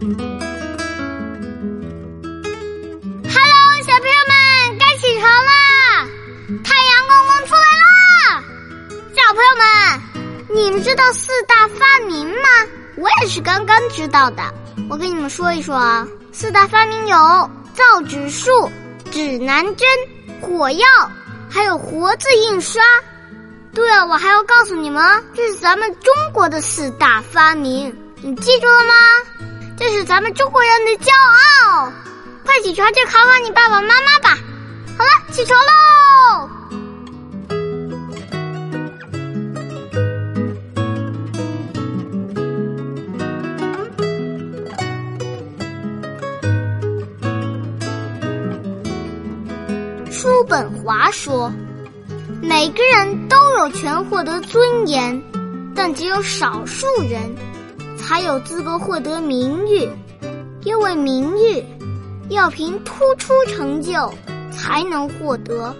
[0.00, 0.16] Hello，
[3.84, 4.32] 小朋友们，
[4.78, 6.08] 该起床啦！
[6.64, 8.42] 太阳公公出来啦！
[9.14, 9.68] 小朋友们，
[10.56, 12.48] 你们知道四大发明吗？
[12.96, 14.42] 我也是刚刚知道的。
[14.88, 17.16] 我跟你们说一说啊，四大发明有
[17.74, 18.70] 造纸术、
[19.10, 19.86] 指南针、
[20.40, 20.86] 火药，
[21.50, 22.82] 还有活字印刷。
[23.74, 28.94] 对了，我还要告诉你们，这是咱们中国的四大发明，你记住了吗？
[29.80, 31.90] 这是咱们中国人的骄傲。
[32.44, 34.36] 快起床去考考你爸爸妈妈吧。
[34.98, 36.50] 好了，起床喽！
[50.10, 51.50] 叔本华说。
[52.42, 55.22] 每个人都有权获得尊严，
[55.74, 57.34] 但只有少数人
[58.10, 59.88] 才有资格获得名誉，
[60.64, 61.64] 因为名誉
[62.28, 64.12] 要凭突出成就
[64.50, 65.72] 才能获得。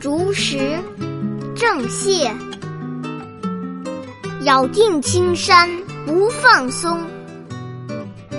[0.00, 0.78] 竹石，
[1.54, 2.34] 正谢。
[4.44, 5.68] 咬定青山
[6.06, 6.98] 不放松，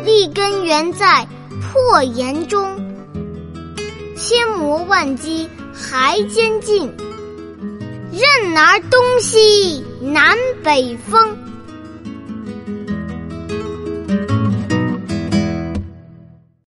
[0.05, 1.27] 立根原在
[1.59, 2.77] 破岩中，
[4.15, 6.95] 千磨万击还坚劲，
[8.11, 11.35] 任尔东西南北风。